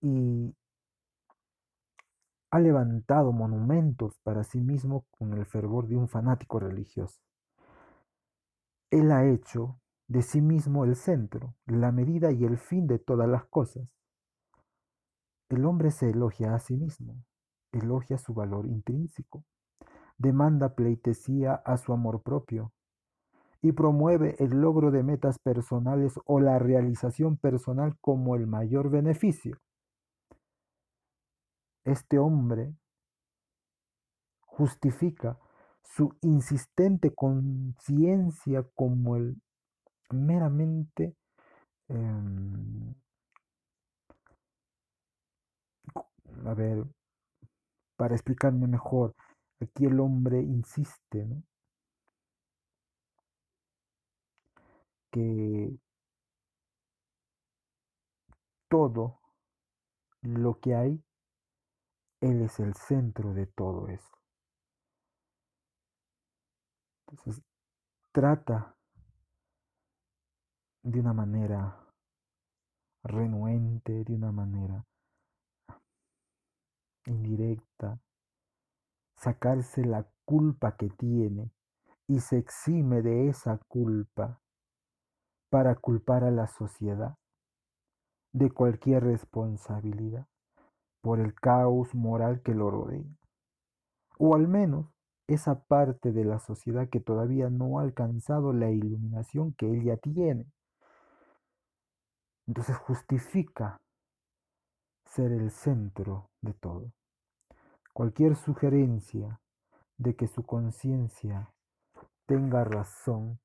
y 0.01 0.53
ha 2.51 2.59
levantado 2.59 3.31
monumentos 3.31 4.19
para 4.23 4.43
sí 4.43 4.59
mismo 4.59 5.05
con 5.11 5.33
el 5.33 5.45
fervor 5.45 5.87
de 5.87 5.95
un 5.95 6.07
fanático 6.07 6.59
religioso. 6.59 7.21
Él 8.89 9.11
ha 9.11 9.25
hecho 9.25 9.79
de 10.07 10.23
sí 10.23 10.41
mismo 10.41 10.83
el 10.83 10.95
centro, 10.95 11.55
la 11.67 11.91
medida 11.91 12.31
y 12.31 12.43
el 12.43 12.57
fin 12.57 12.87
de 12.87 12.97
todas 12.97 13.29
las 13.29 13.45
cosas. 13.45 13.87
El 15.49 15.65
hombre 15.65 15.91
se 15.91 16.09
elogia 16.09 16.55
a 16.55 16.59
sí 16.59 16.75
mismo, 16.75 17.23
elogia 17.71 18.17
su 18.17 18.33
valor 18.33 18.65
intrínseco, 18.65 19.43
demanda 20.17 20.75
pleitesía 20.75 21.53
a 21.53 21.77
su 21.77 21.93
amor 21.93 22.21
propio 22.21 22.71
y 23.61 23.71
promueve 23.71 24.35
el 24.39 24.61
logro 24.61 24.91
de 24.91 25.03
metas 25.03 25.37
personales 25.39 26.19
o 26.25 26.39
la 26.39 26.59
realización 26.59 27.37
personal 27.37 27.97
como 27.99 28.35
el 28.35 28.47
mayor 28.47 28.89
beneficio. 28.89 29.57
Este 31.83 32.19
hombre 32.19 32.73
justifica 34.41 35.39
su 35.81 36.15
insistente 36.21 37.13
conciencia 37.13 38.63
como 38.75 39.15
el 39.15 39.41
meramente 40.11 41.15
em, 41.87 42.93
a 46.45 46.53
ver, 46.53 46.85
para 47.99 48.15
explicarme 48.15 48.65
mejor, 48.65 49.13
aquí 49.59 49.83
el 49.85 49.99
hombre 49.99 50.39
insiste. 50.39 51.27
Que 55.11 55.77
todo 58.69 59.19
lo 60.21 60.61
que 60.61 60.75
hay, 60.75 61.03
Él 62.21 62.41
es 62.43 62.61
el 62.61 62.73
centro 62.73 63.33
de 63.33 63.47
todo 63.47 63.89
eso. 63.89 64.17
Entonces, 67.09 67.43
trata 68.13 68.77
de 70.83 71.01
una 71.01 71.11
manera 71.11 71.85
renuente, 73.03 74.05
de 74.05 74.15
una 74.15 74.31
manera 74.31 74.85
indirecta, 77.09 77.99
sacarse 79.15 79.83
la 79.83 80.07
culpa 80.25 80.77
que 80.77 80.89
tiene 80.89 81.51
y 82.07 82.21
se 82.21 82.37
exime 82.37 83.01
de 83.01 83.29
esa 83.29 83.59
culpa 83.67 84.39
para 85.49 85.75
culpar 85.75 86.23
a 86.23 86.31
la 86.31 86.47
sociedad 86.47 87.15
de 88.31 88.51
cualquier 88.51 89.03
responsabilidad 89.03 90.27
por 91.01 91.19
el 91.19 91.33
caos 91.33 91.95
moral 91.95 92.41
que 92.41 92.53
lo 92.53 92.69
rodea. 92.69 93.05
O 94.17 94.35
al 94.35 94.47
menos 94.47 94.87
esa 95.27 95.63
parte 95.63 96.11
de 96.11 96.25
la 96.25 96.39
sociedad 96.39 96.89
que 96.89 96.99
todavía 96.99 97.49
no 97.49 97.79
ha 97.79 97.83
alcanzado 97.83 98.53
la 98.53 98.69
iluminación 98.69 99.53
que 99.53 99.67
ella 99.67 99.97
tiene. 99.97 100.45
Entonces 102.47 102.77
justifica 102.77 103.77
ser 105.05 105.31
el 105.31 105.51
centro 105.51 106.29
de 106.41 106.53
todo. 106.53 106.91
Cualquier 107.99 108.37
sugerencia 108.37 109.41
de 109.97 110.15
que 110.15 110.27
su 110.27 110.43
conciencia 110.43 111.53
tenga 112.27 112.63
razón 112.63 113.41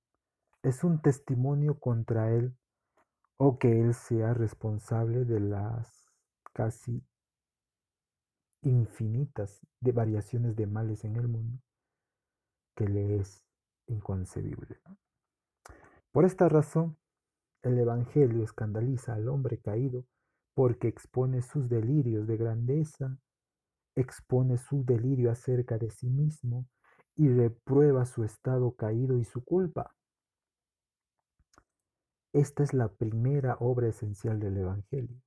es 0.62 0.85
un 0.85 1.03
testimonio 1.03 1.81
contra 1.81 2.31
él 2.31 2.57
o 3.37 3.59
que 3.59 3.81
él 3.81 3.95
sea 3.95 4.33
responsable 4.33 5.25
de 5.25 5.40
las 5.40 6.09
casi 6.53 7.05
infinitas 8.62 9.61
de 9.81 9.90
variaciones 9.90 10.55
de 10.55 10.69
males 10.69 11.05
en 11.05 11.17
el 11.17 11.27
mundo 11.27 11.61
que 12.77 12.87
le 12.87 13.17
es 13.17 13.43
inconcebible. 13.88 14.79
Por 16.12 16.25
esta 16.25 16.49
razón, 16.49 16.97
el 17.62 17.77
Evangelio 17.77 18.45
escandaliza 18.45 19.14
al 19.14 19.29
hombre 19.29 19.59
caído 19.59 20.05
porque 20.55 20.87
expone 20.87 21.43
sus 21.43 21.69
delirios 21.69 22.29
de 22.29 22.37
grandeza 22.37 23.19
expone 23.96 24.59
su 24.59 24.85
delirio 24.85 25.30
acerca 25.30 25.78
de 25.78 25.90
sí 25.90 26.09
mismo 26.09 26.66
y 27.16 27.28
reprueba 27.28 28.07
su 28.07 28.24
estado 28.24 28.72
caído 28.72 29.18
y 29.18 29.24
su 29.24 29.44
culpa. 29.44 29.94
Esta 32.33 32.64
es 32.64 32.74
la 32.74 32.88
primera 32.88 33.57
obra 33.61 33.88
esencial 33.88 34.40
del 34.40 34.57
Evangelio 34.57 35.22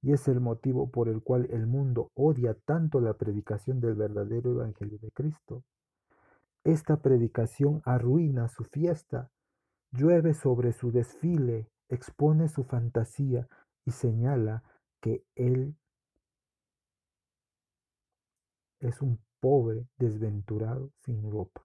y 0.00 0.12
es 0.12 0.28
el 0.28 0.40
motivo 0.40 0.90
por 0.90 1.08
el 1.08 1.22
cual 1.22 1.48
el 1.50 1.66
mundo 1.66 2.10
odia 2.14 2.54
tanto 2.54 3.00
la 3.00 3.14
predicación 3.14 3.80
del 3.80 3.94
verdadero 3.94 4.52
Evangelio 4.52 4.98
de 4.98 5.10
Cristo. 5.10 5.64
Esta 6.64 7.02
predicación 7.02 7.82
arruina 7.84 8.48
su 8.48 8.64
fiesta, 8.64 9.30
llueve 9.92 10.34
sobre 10.34 10.72
su 10.72 10.92
desfile, 10.92 11.68
expone 11.88 12.48
su 12.48 12.64
fantasía 12.64 13.48
y 13.84 13.90
señala 13.90 14.62
que 15.00 15.24
Él 15.34 15.76
es 18.80 19.00
un 19.02 19.20
pobre 19.40 19.86
desventurado 19.96 20.90
sin 21.00 21.30
ropa. 21.30 21.62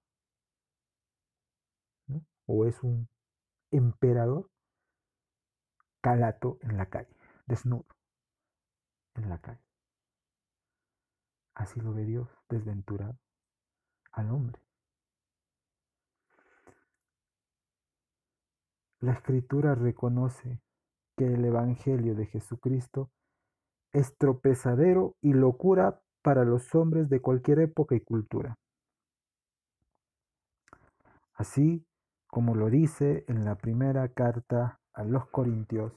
O 2.45 2.65
es 2.65 2.81
un 2.83 3.07
emperador 3.71 4.49
calato 6.01 6.57
en 6.61 6.77
la 6.77 6.87
calle, 6.87 7.15
desnudo 7.45 7.85
en 9.15 9.29
la 9.29 9.39
calle. 9.39 9.61
Así 11.53 11.79
lo 11.79 11.93
ve 11.93 12.05
Dios, 12.05 12.27
desventurado 12.49 13.17
al 14.11 14.31
hombre. 14.31 14.61
La 18.99 19.13
escritura 19.13 19.75
reconoce 19.75 20.59
que 21.17 21.25
el 21.25 21.43
Evangelio 21.45 22.15
de 22.15 22.27
Jesucristo 22.27 23.11
es 23.93 24.15
tropezadero 24.17 25.15
y 25.21 25.33
locura 25.33 26.01
para 26.21 26.45
los 26.45 26.73
hombres 26.75 27.09
de 27.09 27.21
cualquier 27.21 27.59
época 27.59 27.95
y 27.95 28.01
cultura. 28.01 28.57
Así 31.33 31.85
como 32.27 32.55
lo 32.55 32.69
dice 32.69 33.25
en 33.27 33.45
la 33.45 33.55
primera 33.55 34.07
carta 34.09 34.79
a 34.93 35.03
los 35.03 35.27
Corintios, 35.29 35.93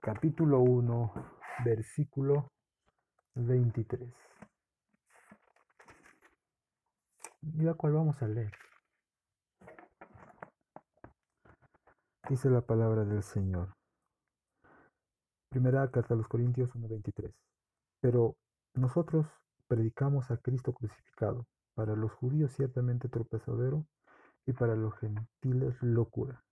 capítulo 0.00 0.60
1, 0.60 1.12
versículo 1.64 2.50
23. 3.34 4.12
Y 7.42 7.62
la 7.62 7.74
cual 7.74 7.92
vamos 7.92 8.20
a 8.22 8.28
leer. 8.28 8.52
Dice 12.28 12.50
la 12.50 12.60
palabra 12.60 13.04
del 13.04 13.22
Señor. 13.22 13.77
Primera 15.48 15.90
carta 15.90 16.14
a 16.14 16.16
los 16.16 16.28
Corintios 16.28 16.70
1.23. 16.74 17.32
Pero 18.00 18.36
nosotros 18.74 19.26
predicamos 19.66 20.30
a 20.30 20.36
Cristo 20.36 20.72
crucificado, 20.72 21.46
para 21.74 21.94
los 21.94 22.12
judíos 22.12 22.52
ciertamente 22.52 23.08
tropezadero 23.08 23.86
y 24.46 24.52
para 24.52 24.74
los 24.74 24.94
gentiles 24.98 25.80
locura. 25.80 26.42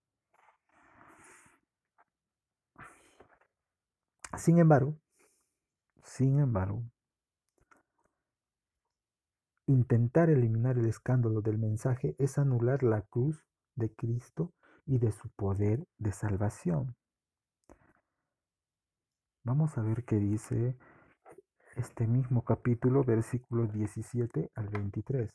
Sin 4.36 4.58
embargo, 4.58 4.96
sin 6.04 6.38
embargo, 6.38 6.84
intentar 9.66 10.30
eliminar 10.30 10.78
el 10.78 10.86
escándalo 10.86 11.40
del 11.40 11.58
mensaje 11.58 12.14
es 12.18 12.38
anular 12.38 12.82
la 12.82 13.02
cruz 13.02 13.44
de 13.74 13.92
Cristo 13.92 14.52
y 14.86 14.98
de 14.98 15.10
su 15.10 15.28
poder 15.30 15.86
de 15.98 16.12
salvación. 16.12 16.94
Vamos 19.46 19.78
a 19.78 19.80
ver 19.80 20.02
qué 20.02 20.16
dice 20.16 20.76
este 21.76 22.08
mismo 22.08 22.44
capítulo, 22.44 23.04
versículos 23.04 23.72
17 23.72 24.50
al 24.56 24.68
23. 24.70 25.30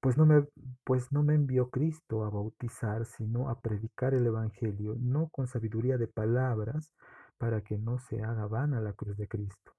Pues 0.00 0.16
no, 0.16 0.24
me, 0.24 0.46
pues 0.82 1.12
no 1.12 1.22
me 1.22 1.34
envió 1.34 1.68
Cristo 1.68 2.24
a 2.24 2.30
bautizar, 2.30 3.04
sino 3.04 3.50
a 3.50 3.60
predicar 3.60 4.14
el 4.14 4.24
Evangelio, 4.24 4.96
no 4.98 5.28
con 5.28 5.46
sabiduría 5.46 5.98
de 5.98 6.08
palabras, 6.08 6.94
para 7.36 7.60
que 7.60 7.76
no 7.76 7.98
se 7.98 8.22
haga 8.22 8.46
vana 8.46 8.80
la 8.80 8.94
cruz 8.94 9.18
de 9.18 9.28
Cristo. 9.28 9.72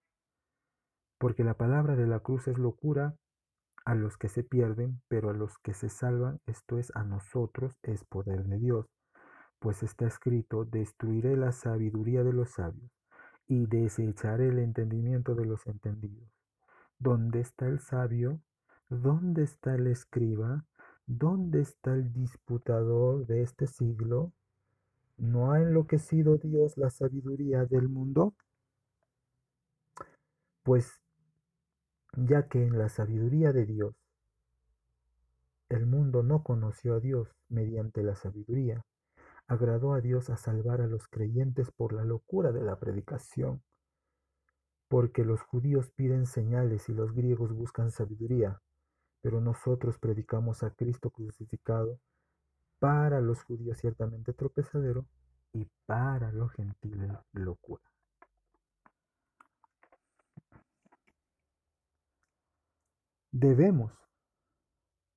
Porque 1.18 1.44
la 1.44 1.56
palabra 1.56 1.96
de 1.96 2.06
la 2.06 2.20
cruz 2.20 2.48
es 2.48 2.60
locura 2.60 3.15
a 3.86 3.95
los 3.95 4.17
que 4.17 4.30
se 4.30 4.43
pierden, 4.43 5.02
pero 5.08 5.30
a 5.30 5.34
los 5.34 5.58
que 5.60 5.74
se 5.74 5.89
salvan, 5.89 6.39
esto 6.48 6.80
es 6.80 6.91
a 6.95 7.04
nosotros, 7.04 7.78
es 7.84 8.04
poder 8.04 8.43
de 8.45 8.58
Dios. 8.58 8.88
Pues 9.60 9.84
está 9.84 10.08
escrito, 10.08 10.65
destruiré 10.65 11.38
la 11.38 11.52
sabiduría 11.52 12.24
de 12.24 12.34
los 12.34 12.50
sabios 12.50 12.91
y 13.48 13.67
desecharé 13.67 14.50
el 14.50 14.60
entendimiento 14.60 15.36
de 15.36 15.45
los 15.45 15.65
entendidos. 15.67 16.30
¿Dónde 16.98 17.41
está 17.41 17.67
el 17.67 17.80
sabio? 17.80 18.39
¿Dónde 18.89 19.43
está 19.43 19.76
el 19.76 19.88
escriba? 19.88 20.65
¿Dónde 21.06 21.62
está 21.62 21.93
el 21.93 22.12
disputador 22.12 23.28
de 23.28 23.43
este 23.43 23.67
siglo? 23.67 24.32
¿No 25.17 25.52
ha 25.52 25.62
enloquecido 25.62 26.38
Dios 26.38 26.78
la 26.78 26.89
sabiduría 26.89 27.65
del 27.65 27.88
mundo? 27.88 28.34
Pues 30.63 31.00
ya 32.17 32.47
que 32.47 32.63
en 32.63 32.78
la 32.78 32.89
sabiduría 32.89 33.51
de 33.51 33.65
Dios 33.65 33.95
el 35.69 35.86
mundo 35.86 36.23
no 36.23 36.43
conoció 36.43 36.95
a 36.95 36.99
Dios 36.99 37.36
mediante 37.49 38.04
la 38.04 38.15
sabiduría, 38.15 38.86
agradó 39.47 39.93
a 39.93 40.01
Dios 40.01 40.30
a 40.30 40.38
salvar 40.38 40.82
a 40.82 40.88
los 40.88 41.08
creyentes 41.08 41.71
por 41.71 41.93
la 41.93 42.04
locura 42.04 42.51
de 42.51 42.62
la 42.62 42.78
predicación, 42.78 43.63
porque 44.88 45.25
los 45.25 45.41
judíos 45.41 45.91
piden 45.91 46.28
señales 46.28 46.88
y 46.89 46.93
los 46.93 47.13
griegos 47.13 47.51
buscan 47.51 47.91
sabiduría, 47.91 48.62
pero 49.21 49.41
nosotros 49.41 49.97
predicamos 49.97 50.62
a 50.62 50.69
Cristo 50.69 51.10
crucificado, 51.10 51.99
para 52.80 53.21
los 53.21 53.43
judíos 53.43 53.80
ciertamente 53.80 54.34
tropezadero 54.34 55.08
y 55.54 55.67
para 55.88 56.32
los 56.32 56.51
gentiles 56.51 57.12
locura. 57.32 57.82
Debemos 63.38 63.91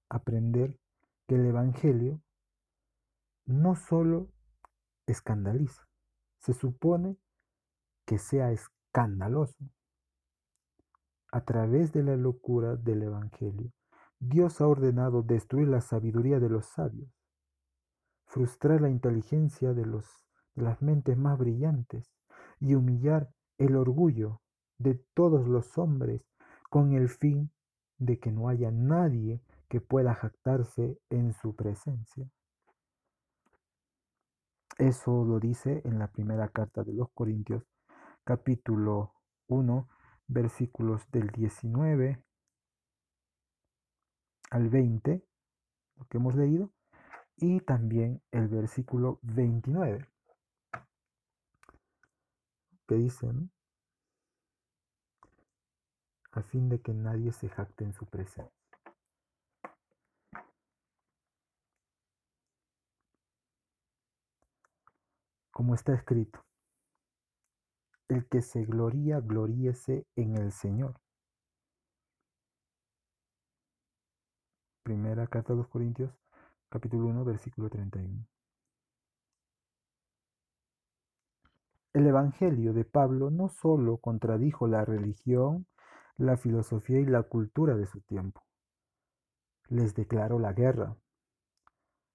aprender 0.09 0.77
que 1.29 1.37
el 1.37 1.47
Evangelio 1.47 2.21
no 3.47 3.77
solo 3.77 4.33
escandaliza, 5.07 5.87
se 6.41 6.53
supone 6.53 7.17
que 8.05 8.19
sea 8.19 8.51
escandaloso. 8.51 9.65
A 11.31 11.45
través 11.45 11.93
de 11.93 12.03
la 12.03 12.17
locura 12.17 12.75
del 12.75 13.05
Evangelio, 13.05 13.71
Dios 14.19 14.61
ha 14.61 14.67
ordenado 14.67 15.23
destruir 15.23 15.69
la 15.69 15.81
sabiduría 15.81 16.41
de 16.41 16.49
los 16.49 16.67
sabios, 16.67 17.09
frustrar 18.27 18.81
la 18.81 18.91
inteligencia 18.91 19.75
de, 19.75 19.87
los, 19.87 20.27
de 20.57 20.65
las 20.65 20.83
mentes 20.83 21.17
más 21.17 21.39
brillantes 21.39 22.13
y 22.59 22.75
humillar 22.75 23.31
el 23.59 23.77
orgullo 23.77 24.43
de 24.77 24.97
todos 25.15 25.47
los 25.47 25.79
hombres 25.79 26.27
con 26.69 26.95
el 26.95 27.09
fin 27.09 27.53
de 27.99 28.19
que 28.19 28.31
no 28.31 28.49
haya 28.49 28.71
nadie 28.71 29.41
que 29.69 29.81
pueda 29.81 30.15
jactarse 30.15 30.99
en 31.11 31.33
su 31.35 31.55
presencia. 31.55 32.31
Eso 34.79 35.25
lo 35.25 35.41
dice 35.41 35.83
en 35.85 35.99
la 35.99 36.07
primera 36.07 36.49
carta 36.49 36.85
de 36.85 36.93
los 36.95 37.11
Corintios, 37.11 37.65
capítulo 38.25 39.13
1, 39.49 39.89
versículos 40.29 41.11
del 41.11 41.29
19 41.31 42.23
al 44.51 44.69
20, 44.69 45.25
lo 45.97 46.05
que 46.07 46.17
hemos 46.17 46.37
leído, 46.37 46.71
y 47.37 47.61
también 47.61 48.23
el 48.31 48.49
versículo 48.49 49.19
29, 49.23 50.07
que 52.87 52.95
dicen, 52.95 53.51
a 56.33 56.43
fin 56.43 56.69
de 56.69 56.81
que 56.81 56.93
nadie 56.93 57.33
se 57.33 57.49
jacte 57.49 57.85
en 57.85 57.93
su 57.93 58.07
presencia. 58.07 58.53
Como 65.51 65.75
está 65.75 65.93
escrito, 65.93 66.41
el 68.09 68.27
que 68.29 68.43
se 68.43 68.65
gloría, 68.65 69.21
gloríese 69.21 70.07
en 70.17 70.37
el 70.37 70.53
Señor. 70.53 71.01
Primera 74.85 75.27
carta 75.27 75.53
a 75.53 75.57
los 75.57 75.69
Corintios, 75.69 76.15
capítulo 76.71 77.07
1, 77.09 77.25
versículo 77.25 77.69
31. 77.69 78.25
El 81.93 82.07
Evangelio 82.07 82.73
de 82.73 82.85
Pablo 82.85 83.31
no 83.31 83.49
solo 83.49 83.97
contradijo 83.97 84.69
la 84.69 84.85
religión 84.85 85.67
la 86.19 86.37
filosofía 86.37 87.01
y 87.01 87.07
la 87.07 87.23
cultura 87.23 87.77
de 87.77 87.87
su 87.87 88.01
tiempo. 88.01 88.43
Les 89.69 89.95
declaró 89.95 90.39
la 90.39 90.53
guerra. 90.53 90.97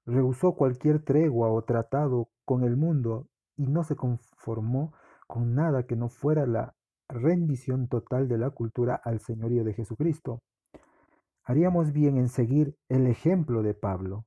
Rehusó 0.05 0.53
cualquier 0.55 1.03
tregua 1.03 1.49
o 1.49 1.63
tratado 1.63 2.29
con 2.45 2.63
el 2.63 2.75
mundo 2.75 3.29
y 3.55 3.67
no 3.67 3.83
se 3.83 3.95
conformó 3.95 4.93
con 5.27 5.55
nada 5.55 5.83
que 5.83 5.95
no 5.95 6.09
fuera 6.09 6.45
la 6.45 6.75
rendición 7.07 7.87
total 7.87 8.27
de 8.27 8.37
la 8.37 8.49
cultura 8.49 8.95
al 8.95 9.19
señorío 9.19 9.63
de 9.63 9.73
Jesucristo. 9.73 10.41
Haríamos 11.45 11.93
bien 11.93 12.17
en 12.17 12.27
seguir 12.27 12.75
el 12.89 13.07
ejemplo 13.07 13.63
de 13.63 13.73
Pablo. 13.73 14.25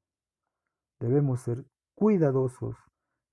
Debemos 1.01 1.41
ser 1.41 1.67
cuidadosos 1.95 2.77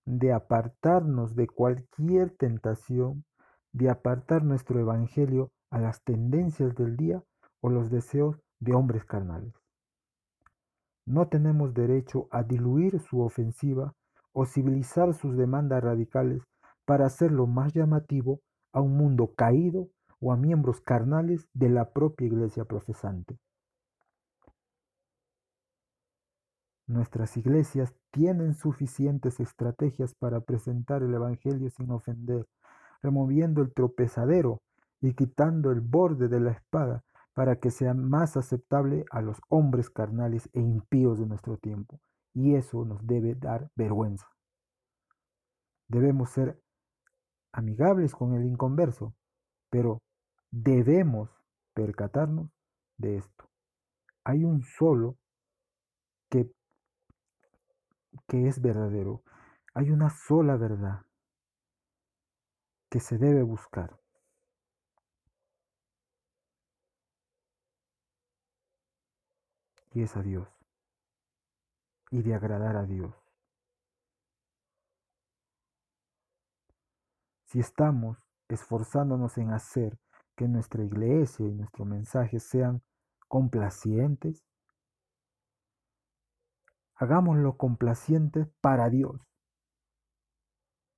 de 0.05 0.33
apartarnos 0.33 1.35
de 1.35 1.47
cualquier 1.47 2.35
tentación, 2.35 3.23
de 3.71 3.89
apartar 3.89 4.43
nuestro 4.43 4.79
evangelio 4.79 5.51
a 5.73 5.79
las 5.79 6.03
tendencias 6.03 6.75
del 6.75 6.95
día 6.95 7.23
o 7.59 7.69
los 7.71 7.89
deseos 7.89 8.39
de 8.59 8.75
hombres 8.75 9.05
carnales. 9.05 9.55
No 11.07 11.29
tenemos 11.29 11.73
derecho 11.73 12.27
a 12.29 12.43
diluir 12.43 12.99
su 12.99 13.21
ofensiva 13.21 13.95
o 14.33 14.45
civilizar 14.45 15.15
sus 15.15 15.35
demandas 15.35 15.83
radicales 15.83 16.43
para 16.85 17.07
hacerlo 17.07 17.47
más 17.47 17.73
llamativo 17.73 18.39
a 18.71 18.81
un 18.81 18.95
mundo 18.95 19.33
caído 19.35 19.89
o 20.19 20.31
a 20.31 20.37
miembros 20.37 20.79
carnales 20.79 21.47
de 21.55 21.69
la 21.69 21.91
propia 21.91 22.27
iglesia 22.27 22.65
profesante. 22.65 23.39
Nuestras 26.85 27.35
iglesias 27.35 27.95
tienen 28.11 28.53
suficientes 28.53 29.39
estrategias 29.39 30.13
para 30.13 30.41
presentar 30.41 31.01
el 31.01 31.15
Evangelio 31.15 31.71
sin 31.71 31.89
ofender, 31.89 32.45
removiendo 33.01 33.63
el 33.63 33.73
tropezadero 33.73 34.61
y 35.03 35.15
quitando 35.15 35.71
el 35.71 35.81
borde 35.81 36.29
de 36.29 36.39
la 36.39 36.51
espada 36.51 37.03
para 37.33 37.57
que 37.57 37.71
sea 37.71 37.93
más 37.93 38.37
aceptable 38.37 39.03
a 39.11 39.21
los 39.21 39.37
hombres 39.49 39.89
carnales 39.89 40.49
e 40.53 40.61
impíos 40.61 41.19
de 41.19 41.25
nuestro 41.25 41.57
tiempo. 41.57 41.99
Y 42.33 42.55
eso 42.55 42.85
nos 42.85 43.05
debe 43.05 43.35
dar 43.35 43.69
vergüenza. 43.75 44.25
Debemos 45.89 46.29
ser 46.29 46.57
amigables 47.51 48.15
con 48.15 48.33
el 48.33 48.45
inconverso, 48.45 49.13
pero 49.69 50.01
debemos 50.51 51.29
percatarnos 51.73 52.49
de 52.97 53.17
esto. 53.17 53.49
Hay 54.23 54.45
un 54.45 54.63
solo 54.63 55.17
que, 56.29 56.49
que 58.25 58.47
es 58.47 58.61
verdadero. 58.61 59.21
Hay 59.73 59.91
una 59.91 60.09
sola 60.09 60.55
verdad 60.55 61.01
que 62.89 63.01
se 63.01 63.17
debe 63.17 63.43
buscar. 63.43 64.02
Es 69.93 70.15
a 70.17 70.21
Dios. 70.23 70.47
Y 72.11 72.21
de 72.21 72.33
agradar 72.35 72.75
a 72.75 72.85
Dios. 72.85 73.13
Si 77.45 77.59
estamos 77.59 78.17
esforzándonos 78.47 79.37
en 79.37 79.51
hacer 79.51 79.99
que 80.35 80.47
nuestra 80.47 80.83
iglesia 80.83 81.45
y 81.45 81.53
nuestro 81.53 81.85
mensaje 81.85 82.39
sean 82.39 82.81
complacientes, 83.27 84.43
hagámoslo 86.95 87.57
complaciente 87.57 88.45
para 88.61 88.89
Dios 88.89 89.21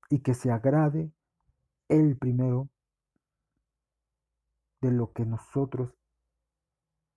y 0.10 0.20
que 0.20 0.34
se 0.34 0.52
agrade 0.52 1.12
Él 1.90 2.18
primero 2.18 2.70
de 4.82 4.92
lo 4.92 5.12
que 5.12 5.26
nosotros 5.26 5.94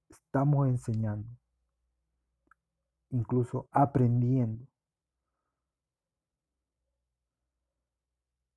estamos 0.08 0.68
enseñando, 0.68 1.28
incluso 3.10 3.68
aprendiendo. 3.72 4.66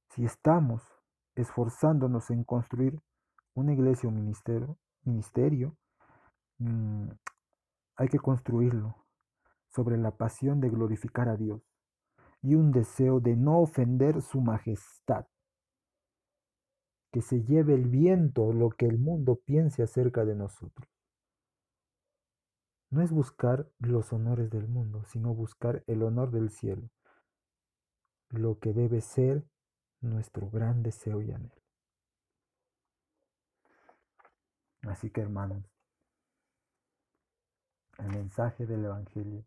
Si 0.10 0.26
estamos 0.26 0.82
esforzándonos 1.36 2.30
en 2.32 2.44
construir 2.44 3.00
una 3.54 3.74
iglesia 3.74 4.10
o 4.10 4.12
ministerio, 4.12 5.78
mm, 6.58 7.10
hay 7.96 8.08
que 8.10 8.20
construirlo 8.20 8.96
sobre 9.68 9.98
la 9.98 10.12
pasión 10.12 10.60
de 10.60 10.70
glorificar 10.70 11.30
a 11.30 11.38
Dios 11.38 11.62
y 12.42 12.56
un 12.56 12.72
deseo 12.72 13.20
de 13.20 13.36
no 13.36 13.60
ofender 13.60 14.22
su 14.22 14.42
majestad. 14.42 15.28
Que 17.12 17.22
se 17.22 17.44
lleve 17.44 17.74
el 17.74 17.88
viento 17.88 18.52
lo 18.54 18.70
que 18.70 18.88
el 18.88 18.98
mundo 18.98 19.40
piense 19.46 19.84
acerca 19.84 20.26
de 20.26 20.36
nosotros. 20.36 20.91
No 22.92 23.02
es 23.02 23.12
buscar 23.12 23.70
los 23.80 24.12
honores 24.12 24.50
del 24.50 24.68
mundo, 24.68 25.06
sino 25.06 25.34
buscar 25.34 25.82
el 25.88 26.04
honor 26.04 26.30
del 26.30 26.50
cielo, 26.50 26.90
lo 28.30 28.60
que 28.60 28.74
debe 28.74 29.00
ser 29.00 29.46
nuestro 30.02 30.50
gran 30.50 30.84
deseo 30.84 31.22
y 31.22 31.32
anhelo. 31.32 31.62
Así 34.82 35.10
que 35.10 35.22
hermanos, 35.22 35.64
el 37.98 38.08
mensaje 38.08 38.66
del 38.66 38.84
Evangelio, 38.84 39.46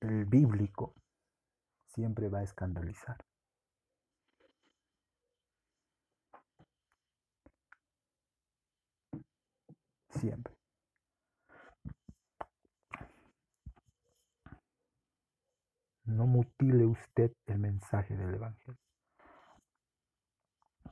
el 0.00 0.24
bíblico, 0.24 0.94
siempre 1.84 2.30
va 2.30 2.38
a 2.38 2.44
escandalizar. 2.44 3.18
Siempre. 10.18 10.52
No 16.04 16.26
mutile 16.26 16.86
usted 16.86 17.32
el 17.46 17.58
mensaje 17.58 18.16
del 18.16 18.34
Evangelio, 18.34 18.80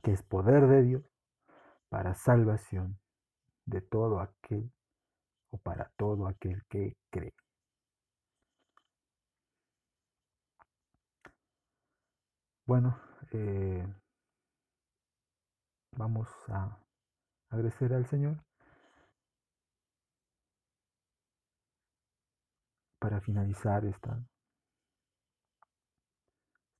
que 0.01 0.13
es 0.13 0.23
poder 0.23 0.67
de 0.67 0.83
Dios 0.83 1.03
para 1.89 2.13
salvación 2.13 2.99
de 3.65 3.81
todo 3.81 4.21
aquel 4.21 4.71
o 5.49 5.57
para 5.57 5.91
todo 5.97 6.27
aquel 6.27 6.63
que 6.69 6.95
cree. 7.09 7.33
Bueno, 12.65 12.97
eh, 13.31 13.85
vamos 15.97 16.29
a 16.49 16.79
agradecer 17.49 17.93
al 17.93 18.05
Señor 18.05 18.46
para 22.99 23.21
finalizar 23.21 23.85
esta 23.85 24.21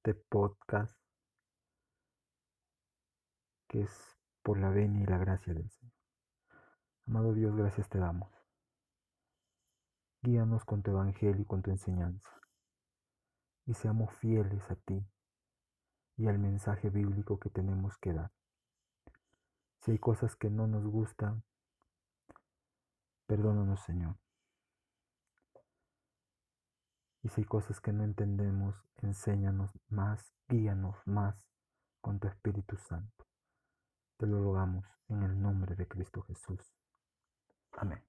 este 0.07 0.13
podcast 0.29 0.97
que 3.67 3.81
es 3.81 4.17
por 4.41 4.57
la 4.57 4.69
venia 4.69 5.03
y 5.03 5.05
la 5.05 5.17
gracia 5.17 5.53
del 5.53 5.69
Señor. 5.69 5.93
Amado 7.07 7.33
Dios, 7.33 7.53
gracias 7.57 7.89
te 7.89 7.97
damos. 7.97 8.31
Guíanos 10.21 10.63
con 10.63 10.81
tu 10.81 10.91
evangelio 10.91 11.41
y 11.41 11.45
con 11.45 11.61
tu 11.61 11.71
enseñanza. 11.71 12.29
Y 13.65 13.73
seamos 13.73 14.15
fieles 14.15 14.71
a 14.71 14.75
ti 14.75 15.05
y 16.15 16.27
al 16.27 16.39
mensaje 16.39 16.89
bíblico 16.89 17.37
que 17.37 17.49
tenemos 17.49 17.97
que 17.97 18.13
dar. 18.13 18.31
Si 19.81 19.91
hay 19.91 19.99
cosas 19.99 20.37
que 20.37 20.49
no 20.49 20.67
nos 20.67 20.85
gustan, 20.85 21.43
perdónanos, 23.25 23.81
Señor. 23.83 24.15
Y 27.27 27.29
si 27.29 27.41
hay 27.41 27.45
cosas 27.45 27.81
que 27.81 27.91
no 27.91 28.05
entendemos, 28.05 28.73
enséñanos 29.01 29.69
más, 29.89 30.33
guíanos 30.47 30.95
más 31.05 31.35
con 31.99 32.19
tu 32.19 32.29
Espíritu 32.29 32.77
Santo. 32.77 33.27
Te 34.15 34.25
lo 34.25 34.41
rogamos 34.41 34.85
en 35.09 35.23
el 35.23 35.41
nombre 35.41 35.75
de 35.75 35.89
Cristo 35.89 36.21
Jesús. 36.21 36.61
Amén. 37.73 38.01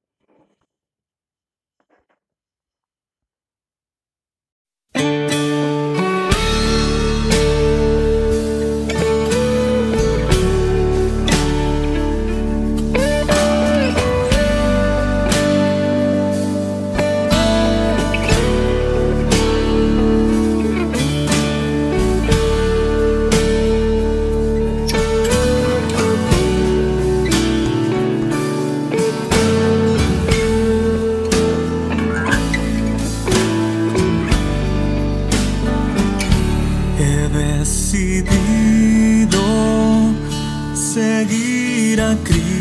Cristo. 42.16 42.57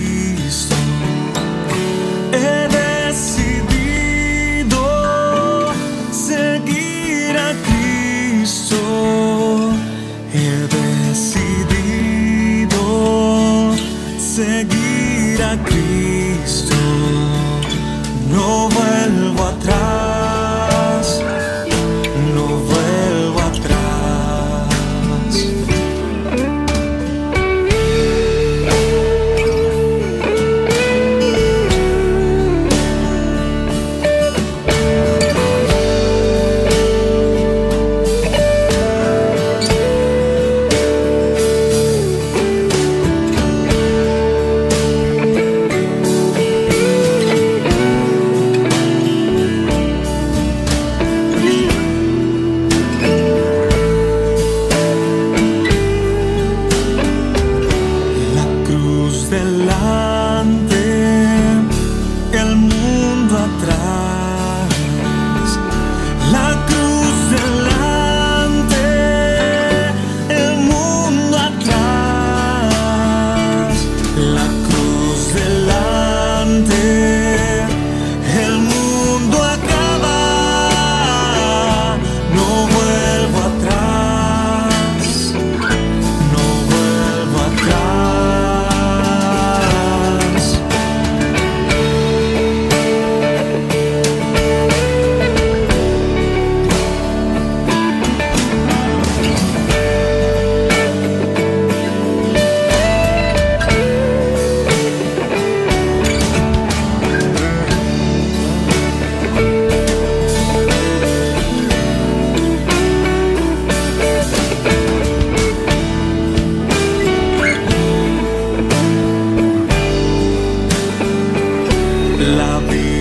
love 122.37 122.67
me. 122.69 122.96